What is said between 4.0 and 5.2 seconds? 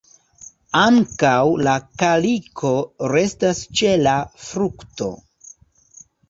la frukto.